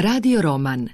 [0.00, 0.88] Radio roman.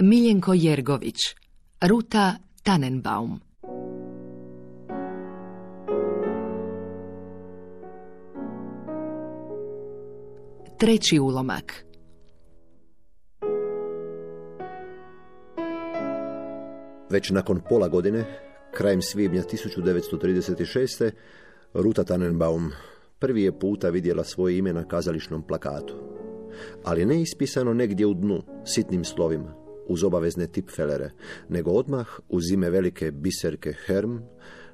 [0.00, 1.16] Miljenko Jergović
[1.80, 3.40] Ruta Tannenbaum.
[10.78, 11.84] Treći ulomak.
[17.10, 18.24] Već nakon pola godine,
[18.74, 21.10] krajem svibnja 1936.
[21.74, 22.70] Ruta Tannenbaum
[23.18, 25.94] prvi je puta vidjela svoje ime na kazališnom plakatu.
[26.84, 29.54] Ali ne ispisano negdje u dnu, sitnim slovima,
[29.86, 31.10] uz obavezne tipfelere,
[31.48, 34.18] nego odmah uz ime velike biserke Herm,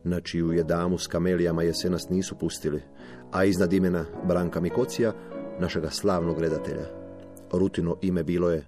[0.05, 2.83] na čiju je damu s kamelijama jesenas nisu pustili,
[3.33, 5.13] a iznad imena Branka Mikocija,
[5.59, 6.87] našega slavnog redatelja.
[7.53, 8.67] Rutino ime bilo je,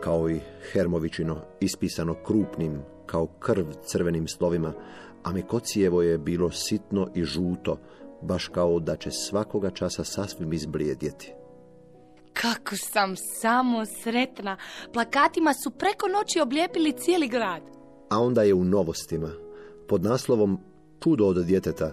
[0.00, 0.40] kao i
[0.72, 4.72] Hermovićino, ispisano krupnim, kao krv crvenim slovima,
[5.24, 7.78] a Mikocijevo je bilo sitno i žuto,
[8.22, 11.32] baš kao da će svakoga časa sasvim izblijedjeti.
[12.32, 14.56] Kako sam samo sretna.
[14.92, 17.62] Plakatima su preko noći oblijepili cijeli grad.
[18.10, 19.30] A onda je u novostima,
[19.88, 20.58] pod naslovom
[21.02, 21.92] Čudo od djeteta,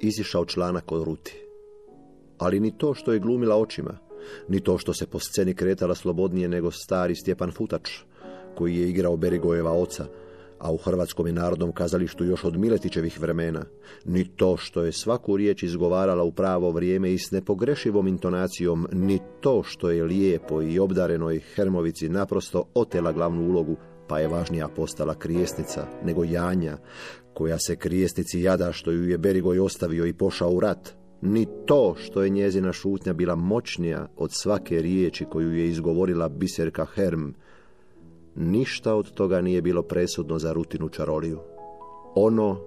[0.00, 1.42] izišao članak o Ruti.
[2.38, 3.98] Ali ni to što je glumila očima,
[4.48, 7.90] ni to što se po sceni kretala slobodnije nego stari Stjepan Futač,
[8.54, 10.06] koji je igrao Berigojeva oca,
[10.62, 13.64] a u Hrvatskom i narodnom kazalištu još od Miletićevih vremena,
[14.04, 19.18] ni to što je svaku riječ izgovarala u pravo vrijeme i s nepogrešivom intonacijom, ni
[19.40, 23.76] to što je lijepo i obdarenoj Hermovici naprosto otela glavnu ulogu,
[24.08, 26.78] pa je važnija postala krijesnica nego Janja,
[27.34, 31.94] koja se krijesnici jada što ju je Berigoj ostavio i pošao u rat, ni to
[31.98, 37.30] što je njezina šutnja bila moćnija od svake riječi koju je izgovorila biserka Herm,
[38.34, 41.40] Ništa od toga nije bilo presudno za rutinu čaroliju.
[42.14, 42.60] Ono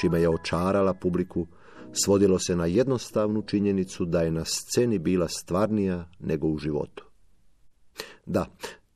[0.00, 1.46] čime je očarala publiku
[1.92, 7.04] svodilo se na jednostavnu činjenicu da je na sceni bila stvarnija nego u životu.
[8.26, 8.46] Da,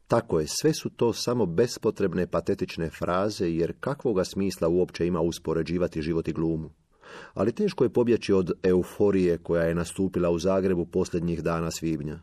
[0.06, 6.03] tako je, sve su to samo bespotrebne patetične fraze, jer kakvoga smisla uopće ima uspoređivati
[6.03, 6.71] život i glumu.
[7.34, 12.21] Ali teško je pobjeći od euforije koja je nastupila u Zagrebu posljednjih dana svibnja.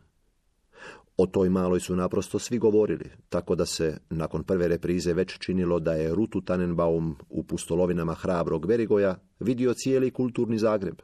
[1.21, 5.79] O toj maloj su naprosto svi govorili, tako da se nakon prve reprize već činilo
[5.79, 10.95] da je Rutu Tannenbaum u pustolovinama hrabrog Berigoja vidio cijeli kulturni Zagreb.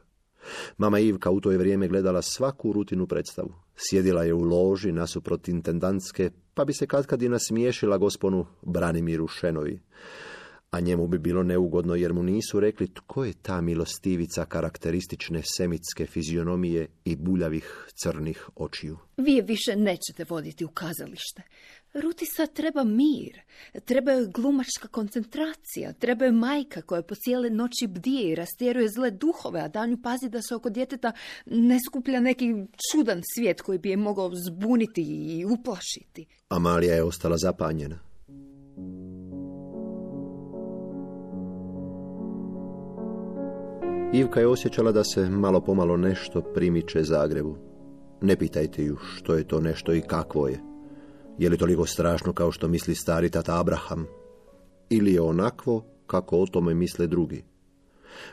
[0.78, 3.54] Mama Ivka u to je vrijeme gledala svaku rutinu predstavu.
[3.76, 9.80] Sjedila je u loži nasuprot intendantske, pa bi se katkad i nasmiješila gosponu Branimiru Šenovi
[10.70, 16.06] a njemu bi bilo neugodno jer mu nisu rekli tko je ta milostivica karakteristične semitske
[16.06, 18.98] fizionomije i buljavih crnih očiju.
[19.16, 21.42] Vi je više nećete voditi u kazalište.
[21.94, 23.40] Ruti sad treba mir,
[23.84, 29.10] treba joj glumačka koncentracija, treba joj majka koja po cijele noći bdije i rastjeruje zle
[29.10, 31.12] duhove, a danju pazi da se oko djeteta
[31.46, 32.54] ne skuplja neki
[32.92, 36.26] čudan svijet koji bi je mogao zbuniti i uplašiti.
[36.48, 38.05] Amalija je ostala zapanjena.
[44.16, 47.56] Ivka je osjećala da se malo pomalo nešto primiče Zagrebu.
[48.20, 50.60] Ne pitajte ju što je to nešto i kakvo je.
[51.38, 54.06] Je li toliko strašno kao što misli stari tata Abraham?
[54.90, 57.44] Ili je onakvo kako o tome misle drugi?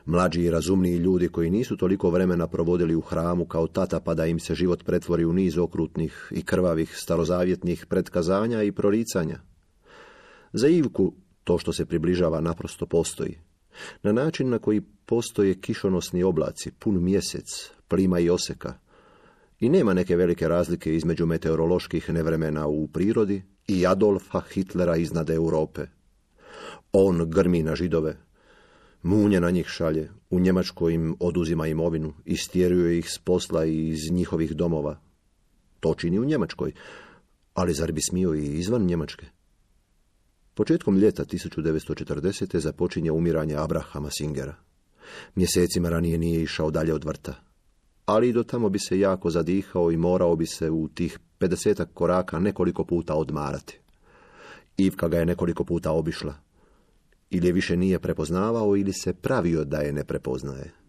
[0.06, 4.26] Mlađi i razumniji ljudi koji nisu toliko vremena provodili u hramu kao tata pa da
[4.26, 9.40] im se život pretvori u niz okrutnih i krvavih starozavjetnih pretkazanja i proricanja.
[10.54, 11.14] Za Ivku
[11.44, 13.53] to što se približava naprosto postoji.
[14.04, 18.74] Na način na koji postoje kišonosni oblaci, pun mjesec, plima i oseka.
[19.60, 25.82] I nema neke velike razlike između meteoroloških nevremena u prirodi i Adolfa Hitlera iznad Europe.
[26.94, 28.18] On grmi na židove,
[29.04, 34.12] munje na njih šalje, u Njemačkoj im oduzima imovinu, istjeruje ih s posla i iz
[34.12, 35.00] njihovih domova.
[35.80, 36.72] To čini u Njemačkoj,
[37.54, 39.26] ali zar bi smio i izvan Njemačke?
[40.56, 42.58] Početkom ljeta 1940.
[42.58, 44.56] započinje umiranje Abrahama Singera.
[45.36, 47.36] Mjesecima ranije nije išao dalje od vrta.
[48.06, 51.86] Ali i do tamo bi se jako zadihao i morao bi se u tih 50
[51.94, 53.80] koraka nekoliko puta odmarati.
[54.78, 56.36] Ivka ga je nekoliko puta obišla.
[57.30, 60.83] Ili je više nije prepoznavao ili se pravio da je ne prepoznaje.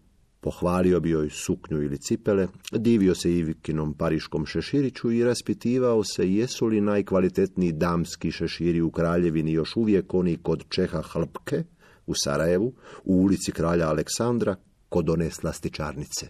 [0.45, 6.65] Pohvalio bi joj suknju ili cipele, divio se Ivikinom pariškom šeširiću i raspitivao se jesu
[6.65, 11.63] li najkvalitetniji damski šeširi u kraljevini još uvijek oni kod Čeha Hlpke
[12.07, 14.55] u Sarajevu, u ulici kralja Aleksandra,
[14.89, 16.27] kod one slastičarnice.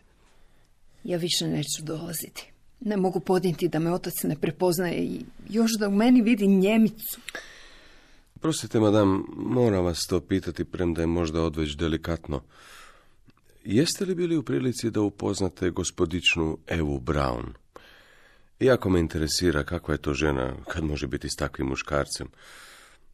[1.04, 2.52] Ja više neću dolaziti.
[2.80, 7.20] Ne mogu podnijeti da me otac ne prepoznaje i još da u meni vidi Njemicu.
[8.40, 12.42] Prostite, madam, moram vas to pitati, premda je možda odveć delikatno.
[13.66, 17.44] Jeste li bili u prilici da upoznate gospodičnu Evu Brown?
[18.60, 22.28] Iako me interesira kakva je to žena, kad može biti s takvim muškarcem.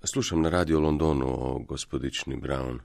[0.04, 2.80] Slušam na radio Londonu o gospodični Brown.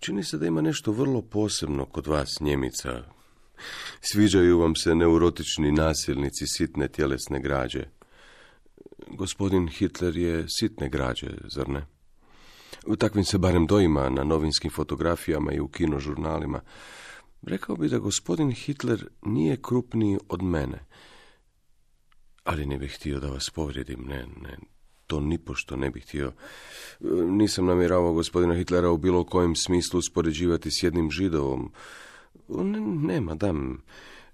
[0.00, 3.02] Čini se da ima nešto vrlo posebno kod vas, Njemica.
[4.00, 7.84] Sviđaju vam se neurotični nasilnici sitne tjelesne građe.
[9.08, 11.93] Gospodin Hitler je sitne građe, zar ne?
[12.86, 16.60] U takvim se barem doima na novinskim fotografijama i u kinožurnalima.
[17.42, 20.84] Rekao bi da gospodin Hitler nije krupniji od mene.
[22.44, 24.58] Ali ne bih htio da vas povrijedim, ne, ne,
[25.06, 26.32] to nipošto ne bih htio.
[27.28, 31.72] Nisam namjeravao gospodina Hitlera u bilo kojem smislu uspoređivati s jednim židovom.
[32.48, 33.82] Ne, ne madam,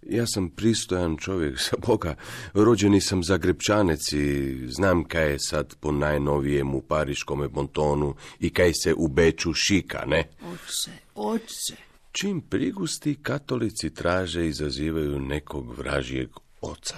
[0.02, 2.14] ja sam pristojan čovjek, sa Boga.
[2.54, 8.72] Rođeni sam Zagrebčanec i znam kaj je sad po najnovijem u pariškom bontonu i kaj
[8.74, 10.28] se u Beču šika, ne?
[10.40, 11.76] Oče, oče.
[12.12, 16.28] Čim prigusti katolici traže i izazivaju nekog vražijeg
[16.60, 16.96] oca.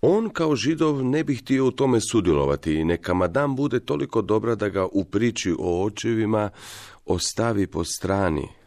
[0.00, 4.54] On kao židov ne bi htio u tome sudjelovati i neka madam bude toliko dobra
[4.54, 6.50] da ga u priči o očevima
[7.04, 8.57] ostavi po strani.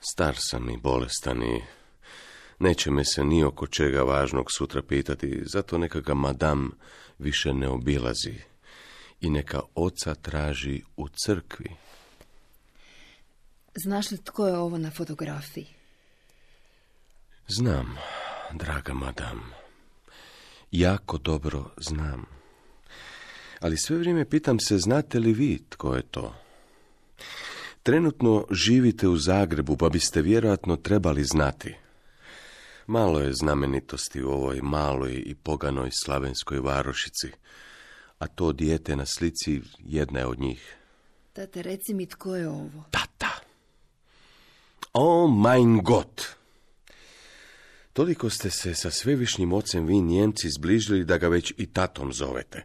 [0.00, 1.62] Star sam i bolestan i
[2.58, 6.70] neće me se ni oko čega važnog sutra pitati, zato neka ga madam
[7.18, 8.34] više ne obilazi
[9.20, 11.70] i neka oca traži u crkvi.
[13.74, 15.66] Znaš li tko je ovo na fotografiji?
[17.48, 17.96] Znam,
[18.52, 19.52] draga madam.
[20.70, 22.26] Jako dobro znam.
[23.60, 26.34] Ali sve vrijeme pitam se, znate li vi tko je to?
[27.86, 31.74] Trenutno živite u Zagrebu, pa biste vjerojatno trebali znati.
[32.86, 37.28] Malo je znamenitosti u ovoj maloj i poganoj slavenskoj varošici,
[38.18, 40.76] a to dijete na slici jedna je od njih.
[41.32, 42.84] Tata, reci mi tko je ovo?
[42.90, 43.30] Tata!
[44.92, 46.22] Oh mein Gott!
[47.92, 52.64] Toliko ste se sa svevišnjim ocem vi Njemci zbližili da ga već i tatom zovete.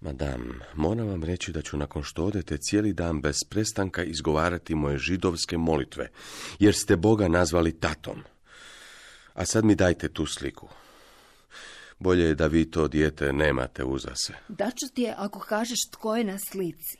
[0.00, 4.98] Madam, moram vam reći da ću nakon što odete cijeli dan bez prestanka izgovarati moje
[4.98, 6.10] židovske molitve,
[6.58, 8.22] jer ste Boga nazvali tatom.
[9.34, 10.68] A sad mi dajte tu sliku.
[11.98, 14.34] Bolje je da vi to dijete nemate uza se.
[14.48, 16.98] Daću ti je ako kažeš tko je na slici.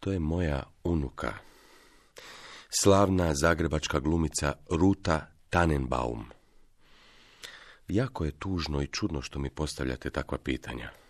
[0.00, 1.34] To je moja unuka.
[2.80, 6.24] Slavna zagrebačka glumica Ruta Tannenbaum.
[7.88, 11.03] Jako je tužno i čudno što mi postavljate takva pitanja.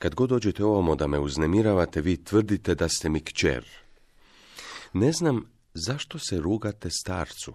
[0.00, 3.64] Kad god dođete ovamo da me uznemiravate, vi tvrdite da ste mi kćer.
[4.92, 7.52] Ne znam zašto se rugate starcu.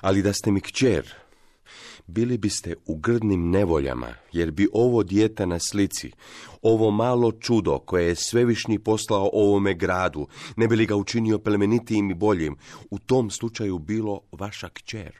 [0.00, 1.14] Ali da ste mi kćer,
[2.06, 6.10] bili biste u grdnim nevoljama, jer bi ovo dijete na slici,
[6.62, 12.10] ovo malo čudo koje je svevišnji poslao ovome gradu, ne bi li ga učinio plemenitijim
[12.10, 12.56] i boljim,
[12.90, 15.16] u tom slučaju bilo vaša kćer.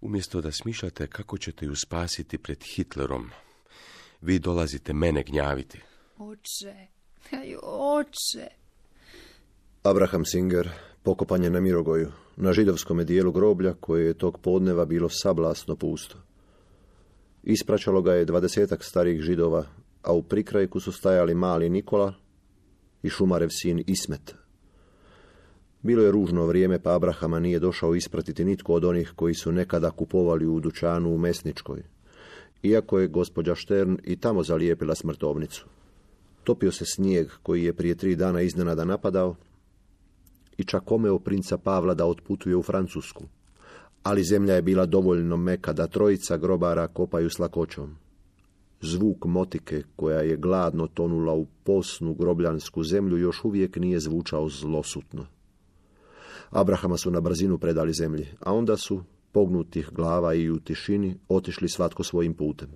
[0.00, 3.30] Umjesto da smišljate kako ćete ju spasiti pred Hitlerom,
[4.24, 5.80] vi dolazite mene gnjaviti.
[6.18, 6.74] Oče,
[7.30, 8.48] aj, oče.
[9.82, 10.68] Abraham Singer
[11.02, 16.16] pokopan je na Mirogoju, na židovskom dijelu groblja koje je tog podneva bilo sablasno pusto.
[17.42, 19.66] Ispraćalo ga je dvadesetak starih židova,
[20.02, 22.14] a u prikrajku su stajali mali Nikola
[23.02, 24.34] i Šumarev sin Ismet.
[25.82, 29.90] Bilo je ružno vrijeme, pa Abrahama nije došao ispratiti nitko od onih koji su nekada
[29.90, 31.82] kupovali u dućanu u Mesničkoj,
[32.64, 35.66] iako je gospođa Štern i tamo zalijepila smrtovnicu.
[36.44, 39.34] Topio se snijeg koji je prije tri dana iznenada napadao
[40.56, 43.24] i čak omeo princa Pavla da otputuje u Francusku,
[44.02, 47.96] ali zemlja je bila dovoljno meka da trojica grobara kopaju s lakoćom.
[48.80, 55.26] Zvuk motike, koja je gladno tonula u posnu grobljansku zemlju, još uvijek nije zvučao zlosutno.
[56.50, 59.02] Abrahama su na brzinu predali zemlji, a onda su,
[59.34, 62.68] pognutih glava i u tišini, otišli svatko svojim putem.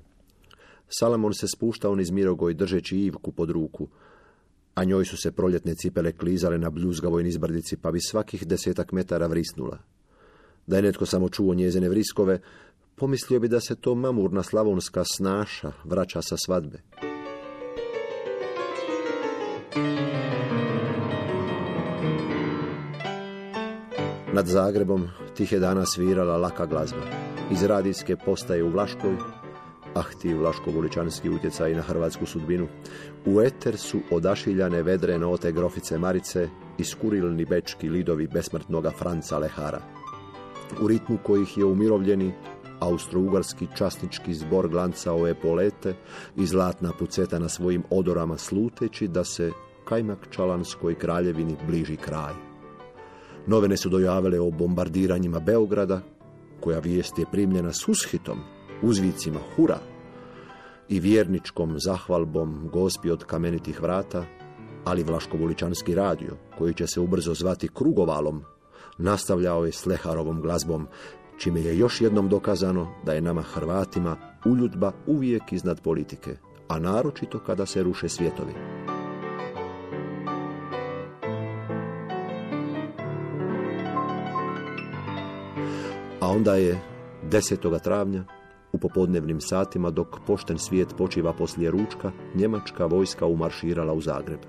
[0.88, 3.88] Salamon se spuštao niz Mirogoj držeći Ivku pod ruku,
[4.74, 9.26] a njoj su se proljetne cipele klizale na bljuzgavoj nizbrdici, pa bi svakih desetak metara
[9.26, 9.78] vrisnula.
[10.66, 12.40] Da je netko samo čuo njezine vriskove,
[12.94, 16.82] pomislio bi da se to mamurna slavonska snaša vraća sa svadbe.
[24.32, 27.00] Nad Zagrebom tih je dana svirala laka glazba.
[27.50, 29.16] Iz radijske postaje u Vlaškoj,
[29.94, 32.66] ahti vlaško-buličanski utjecaj na hrvatsku sudbinu.
[33.26, 39.80] U eter su odašiljane vedre note grofice Marice i skurilni bečki lidovi besmrtnoga Franca Lehara.
[40.82, 42.32] U ritmu kojih je umirovljeni,
[42.80, 45.94] Austro-ugarski časnički zbor glancao epolete
[46.36, 49.52] i zlatna puceta na svojim odorama sluteći da se
[49.84, 52.47] kajmak čalanskoj kraljevini bliži kraj.
[53.48, 56.00] Novine su dojavile o bombardiranjima Beograda,
[56.60, 58.38] koja vijest je primljena s ushitom,
[58.82, 59.78] uzvicima hura
[60.88, 64.24] i vjerničkom zahvalbom gospi od kamenitih vrata,
[64.84, 68.42] ali Vlaškovuličanski radio, koji će se ubrzo zvati Krugovalom,
[68.98, 70.86] nastavljao je s Leharovom glazbom,
[71.38, 76.36] čime je još jednom dokazano da je nama Hrvatima uljudba uvijek iznad politike,
[76.68, 78.77] a naročito kada se ruše svjetovi.
[86.28, 86.80] A onda je
[87.30, 87.80] 10.
[87.80, 88.24] travnja
[88.72, 94.40] u popodnevnim satima dok pošten svijet počiva poslije ručka, njemačka vojska umarširala u Zagreb.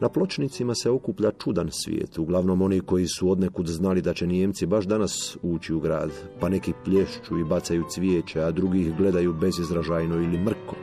[0.00, 4.66] Na pločnicima se okuplja čudan svijet, uglavnom oni koji su odnekud znali da će Nijemci
[4.66, 9.32] baš danas ući u grad, pa neki plješću i bacaju cvijeće, a drugi ih gledaju
[9.32, 10.76] bezizražajno ili mrko,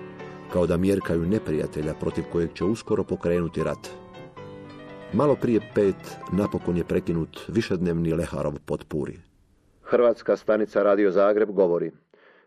[0.53, 3.89] kao da mjerkaju neprijatelja protiv kojeg će uskoro pokrenuti rat.
[5.13, 9.32] Malo prije pet napokon je prekinut višednevni Leharov potpuri.
[9.93, 11.91] Hrvatska stanica Radio Zagreb govori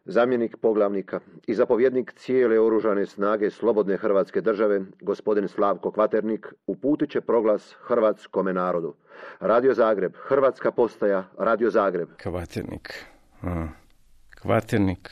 [0.04, 7.20] zamjenik poglavnika i zapovjednik cijele oružane snage Slobodne Hrvatske države, gospodin Slavko Kvaternik, uputit će
[7.20, 8.94] proglas hrvatskome narodu.
[9.40, 12.08] Radio Zagreb, Hrvatska postaja, Radio Zagreb.
[12.22, 13.04] Kvaternik.
[14.42, 15.10] Kvaternik.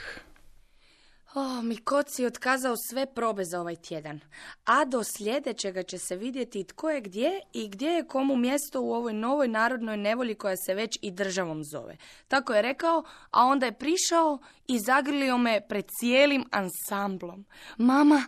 [1.37, 4.21] O, Mikoci je otkazao sve probe za ovaj tjedan.
[4.65, 8.93] A do sljedećega će se vidjeti tko je gdje i gdje je komu mjesto u
[8.93, 11.97] ovoj novoj narodnoj nevolji koja se već i državom zove.
[12.29, 17.47] Tako je rekao, a onda je prišao i zagrlio me pred cijelim ansamblom.
[17.79, 18.23] Mama,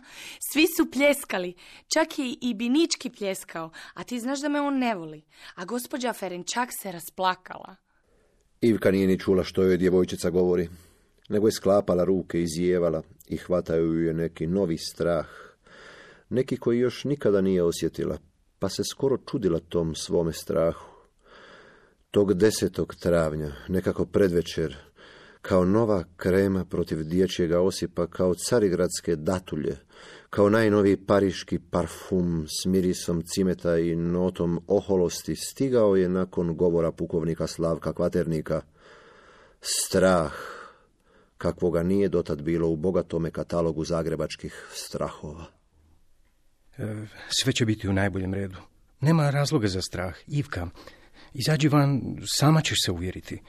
[0.51, 1.53] svi su pljeskali,
[1.93, 5.25] čak je i Binički pljeskao, a ti znaš da me on ne voli.
[5.55, 7.75] A gospođa Ferenčak se rasplakala.
[8.61, 10.69] Ivka nije ni čula što joj djevojčica govori
[11.27, 15.27] nego je sklapala ruke i zijevala i hvataju ju je neki novi strah,
[16.29, 18.17] neki koji još nikada nije osjetila,
[18.59, 20.85] pa se skoro čudila tom svome strahu.
[22.11, 24.77] Tog desetog travnja, nekako predvečer,
[25.41, 29.77] kao nova krema protiv dječjega osipa, kao carigradske datulje,
[30.29, 37.47] kao najnoviji pariški parfum s mirisom cimeta i notom oholosti, stigao je nakon govora pukovnika
[37.47, 38.61] Slavka Kvaternika.
[39.61, 40.33] Strah,
[41.37, 45.45] kakvoga nije dotad bilo u bogatome katalogu zagrebačkih strahova.
[46.77, 46.95] E,
[47.29, 48.57] sve će biti u najboljem redu.
[49.01, 50.15] Nema razloga za strah.
[50.27, 50.67] Ivka,
[51.33, 53.41] izađi van, sama ćeš se uvjeriti.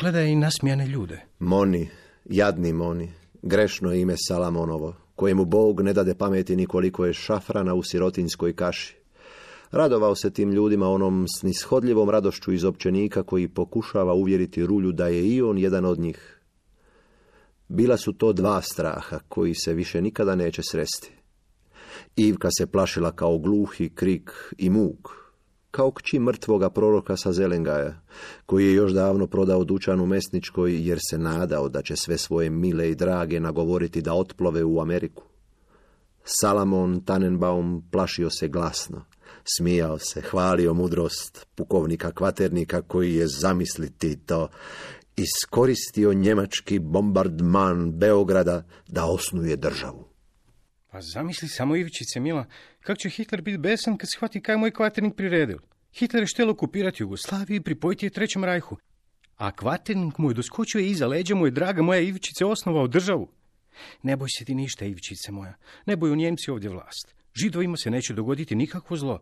[0.00, 1.20] Gledaj i nasmijane ljude.
[1.38, 1.88] Moni,
[2.24, 8.56] jadni Moni, grešno ime Salamonovo, kojemu Bog ne dade pameti nikoliko je šafrana u sirotinskoj
[8.56, 8.96] kaši.
[9.70, 15.28] Radovao se tim ljudima onom snishodljivom radošću iz općenika koji pokušava uvjeriti rulju da je
[15.28, 16.40] i on jedan od njih,
[17.74, 21.12] bila su to dva straha koji se više nikada neće sresti.
[22.16, 25.10] Ivka se plašila kao gluhi krik i muk,
[25.70, 28.00] kao kći mrtvoga proroka sa Zelengaja,
[28.46, 32.50] koji je još davno prodao dućan u Mesničkoj jer se nadao da će sve svoje
[32.50, 35.22] mile i drage nagovoriti da otplove u Ameriku.
[36.24, 39.04] Salamon Tannenbaum plašio se glasno,
[39.44, 44.48] smijao se, hvalio mudrost pukovnika Kvaternika koji je zamisliti to
[45.16, 50.08] iskoristio njemački bombardman Beograda da osnuje državu.
[50.90, 52.46] Pa zamisli samo Ivičice, Mila,
[52.80, 55.58] kako će Hitler biti besan kad shvati kaj moj kvaternik priredil.
[55.92, 58.76] Hitler je štel okupirati Jugoslaviju i pripojiti je Trećem rajhu.
[59.36, 63.28] A kvaternik mu je doskočio iza leđa mu je draga moja Ivičice osnovao državu.
[64.02, 65.54] Ne boj se ti ništa, Ivičice moja.
[65.86, 67.14] Ne boju Njemci ovdje vlast.
[67.34, 69.20] Židovima se neće dogoditi nikakvo zlo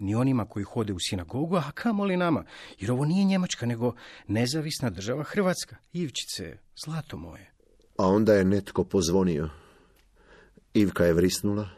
[0.00, 2.44] ni onima koji hode u sinagogu, a kamoli nama,
[2.78, 3.94] jer ovo nije Njemačka, nego
[4.26, 5.76] nezavisna država Hrvatska.
[5.92, 7.52] Ivčice, zlato moje.
[7.98, 9.48] A onda je netko pozvonio.
[10.74, 11.68] Ivka je vrisnula,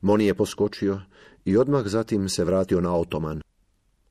[0.00, 1.00] Moni je poskočio
[1.44, 3.42] i odmah zatim se vratio na otoman.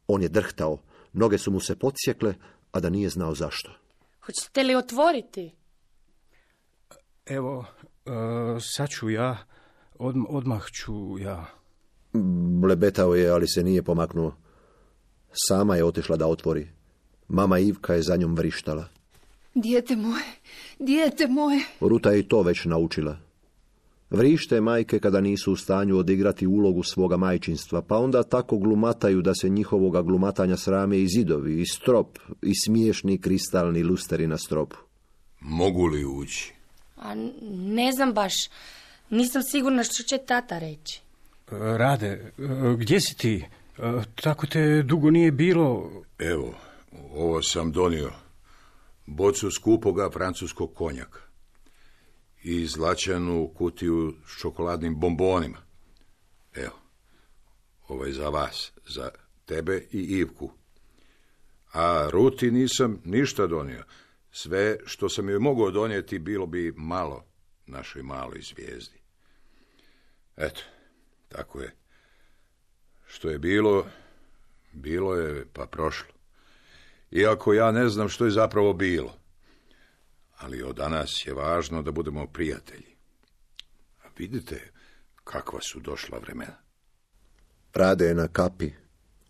[0.08, 0.78] On je drhtao,
[1.14, 2.34] noge su mu se podsjekle,
[2.72, 3.72] a da nije znao zašto.
[4.26, 5.56] Hoćete li otvoriti?
[7.26, 7.66] Evo, uh,
[8.76, 9.38] sad ću ja,
[10.30, 11.46] odmah ću ja.
[12.62, 14.36] Blebetao je, ali se nije pomaknuo.
[15.48, 16.68] Sama je otišla da otvori.
[17.28, 18.88] Mama Ivka je za njom vrištala.
[19.54, 20.26] Dijete moje,
[20.80, 21.60] dijete moje.
[21.80, 23.18] Ruta je i to već naučila.
[24.10, 29.36] Vrište majke kada nisu u stanju odigrati ulogu svoga majčinstva, pa onda tako glumataju da
[29.36, 34.78] se njihovoga glumatanja srame i zidovi, i strop, i smiješni kristalni lusteri na stropu.
[35.40, 36.54] Mogu li ući?
[36.96, 37.16] A
[37.52, 38.34] ne znam baš.
[39.10, 41.02] Nisam sigurna što će tata reći.
[41.52, 42.32] Rade,
[42.78, 43.46] gdje si ti?
[44.16, 45.92] Tako te dugo nije bilo.
[46.20, 46.56] Evo,
[47.12, 48.12] ovo sam donio.
[49.06, 51.20] bocu skupoga francuskog konjaka
[52.44, 55.58] i zlačanu kutiju s čokoladnim bombonima.
[56.56, 56.80] Evo,
[57.88, 59.10] ovo je za vas, za
[59.46, 60.52] tebe i Ivku.
[61.74, 63.84] A Ruti nisam ništa donio.
[64.32, 67.26] Sve što sam joj mogao donijeti bilo bi malo
[67.66, 68.98] našoj maloj zvijezdi.
[70.38, 70.62] Eto,
[71.28, 71.76] tako je.
[73.08, 73.88] Što je bilo,
[74.74, 76.14] bilo je pa prošlo.
[77.12, 79.18] Iako ja ne znam što je zapravo bilo.
[80.38, 82.96] Ali od danas je važno da budemo prijatelji.
[84.04, 84.72] A vidite
[85.24, 86.58] kakva su došla vremena.
[87.74, 88.72] Rade je na kapi,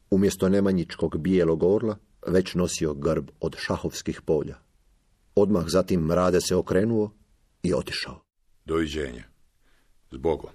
[0.10, 4.56] umjesto nemanjičkog bijelog orla, već nosio grb od šahovskih polja.
[5.36, 7.12] Odmah zatim Rade se okrenuo
[7.63, 8.22] i otišao.
[8.66, 9.24] Doviđenja.
[10.12, 10.51] Zbogom.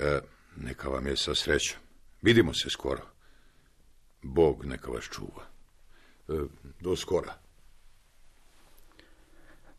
[0.00, 0.20] E,
[0.56, 1.78] neka vam je sa srećom.
[2.22, 3.02] Vidimo se skoro.
[4.22, 5.44] Bog neka vas čuva.
[6.28, 6.32] E,
[6.80, 7.34] do skora.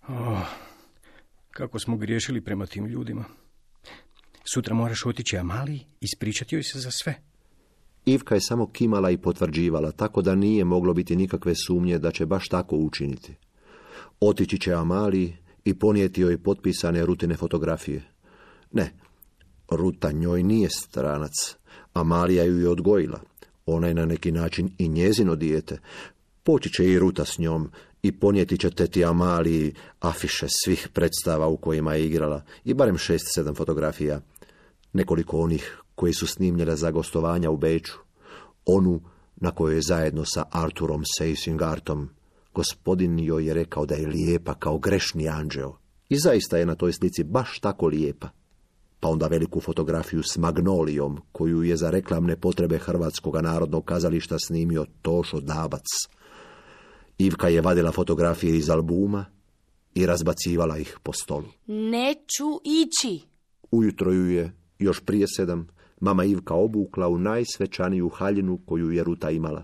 [0.07, 0.47] Oh,
[1.51, 3.25] kako smo griješili prema tim ljudima.
[4.53, 7.15] Sutra moraš otići Amali i ispričati joj se za sve.
[8.05, 12.25] Ivka je samo kimala i potvrđivala, tako da nije moglo biti nikakve sumnje da će
[12.25, 13.35] baš tako učiniti.
[14.19, 18.03] Otići će Amali i ponijeti joj potpisane rutine fotografije.
[18.71, 18.93] Ne,
[19.71, 21.55] Ruta njoj nije stranac.
[21.93, 23.19] Amalija ju je odgojila.
[23.65, 25.79] Ona je na neki način i njezino dijete.
[26.43, 31.57] Poći će i Ruta s njom i ponijeti će teti Amaliji afiše svih predstava u
[31.57, 34.21] kojima je igrala i barem šest, sedam fotografija.
[34.93, 37.97] Nekoliko onih koji su snimljene za gostovanja u Beču.
[38.65, 39.01] Onu
[39.35, 42.09] na kojoj je zajedno sa Arturom Seisingartom.
[42.53, 45.77] Gospodin joj je rekao da je lijepa kao grešni anđeo.
[46.09, 48.40] I zaista je na toj slici baš tako lijepa
[49.01, 54.85] pa onda veliku fotografiju s magnolijom, koju je za reklamne potrebe Hrvatskog narodnog kazališta snimio
[55.01, 55.85] Tošo Dabac.
[57.17, 59.25] Ivka je vadila fotografije iz albuma
[59.95, 61.45] i razbacivala ih po stolu.
[61.67, 63.19] Neću ići.
[63.71, 65.67] Ujutro ju je, još prije sedam,
[65.99, 69.63] mama Ivka obukla u najsvečaniju haljinu koju je Ruta imala,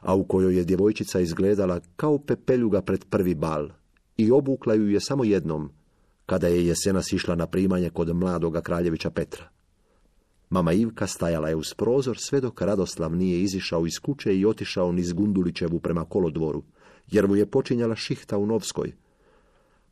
[0.00, 3.68] a u kojoj je djevojčica izgledala kao pepeljuga pred prvi bal.
[4.16, 5.70] I obukla ju je samo jednom,
[6.26, 9.48] kada je jesenas išla na primanje kod mladoga kraljevića Petra.
[10.50, 14.92] Mama Ivka stajala je uz prozor sve dok Radoslav nije izišao iz kuće i otišao
[14.92, 16.62] niz Gundulićevu prema kolodvoru,
[17.10, 18.92] jer mu je počinjala šihta u Novskoj.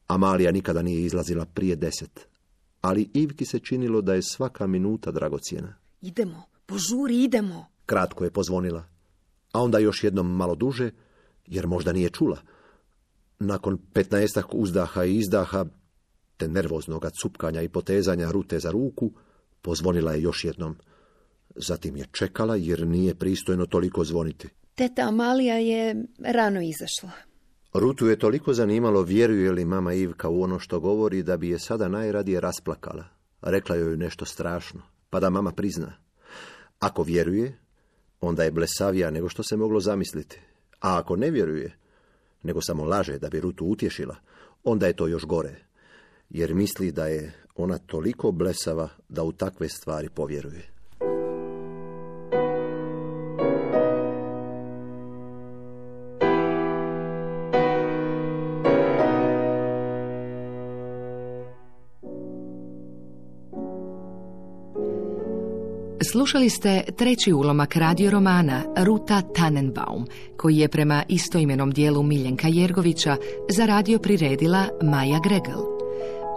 [0.06, 2.28] Amalija nikada nije izlazila prije deset,
[2.80, 5.74] ali Ivki se činilo da je svaka minuta dragocjena.
[6.00, 7.66] Idemo, požuri, idemo.
[7.86, 8.84] Kratko je pozvonila,
[9.52, 10.90] a onda još jednom malo duže,
[11.46, 12.38] jer možda nije čula.
[13.38, 15.64] Nakon petnaestak uzdaha i izdaha
[16.40, 19.11] te nervoznoga cupkanja i potezanja rute za ruku,
[19.62, 20.76] pozvonila je još jednom.
[21.57, 24.48] Zatim je čekala jer nije pristojno toliko zvoniti.
[24.74, 27.11] Teta Amalija je rano izašla.
[27.74, 31.59] Rutu je toliko zanimalo vjeruje li mama Ivka u ono što govori da bi je
[31.59, 33.05] sada najradije rasplakala.
[33.42, 35.92] Rekla joj nešto strašno, pa da mama prizna.
[36.79, 37.59] Ako vjeruje,
[38.20, 40.40] onda je blesavija nego što se moglo zamisliti.
[40.81, 41.76] A ako ne vjeruje,
[42.42, 44.16] nego samo laže da bi Rutu utješila,
[44.64, 45.69] onda je to još gore
[46.30, 50.70] jer misli da je ona toliko blesava da u takve stvari povjeruje.
[66.12, 73.16] Slušali ste treći ulomak radio romana Ruta Tannenbaum, koji je prema istoimenom dijelu Miljenka Jergovića
[73.50, 75.69] zaradio priredila Maja Gregel.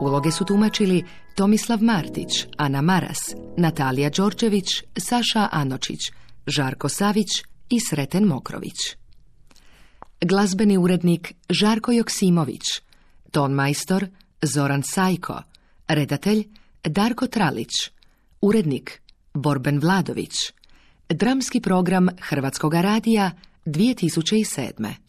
[0.04, 3.20] Uloge su tumačili Tomislav Martić, Ana Maras,
[3.58, 6.00] Natalija Đorđević, Saša Anočić,
[6.48, 7.28] Žarko Savić
[7.70, 8.78] i Sreten Mokrović.
[10.22, 12.62] Glazbeni urednik Žarko Joksimović,
[13.32, 14.08] ton majstor
[14.42, 15.42] Zoran Sajko,
[15.88, 16.48] redatelj
[16.84, 17.72] Darko Tralić,
[18.42, 19.02] urednik
[19.34, 20.36] Borben Vladović,
[21.10, 23.32] dramski program Hrvatskog radija
[23.66, 25.03] 2007.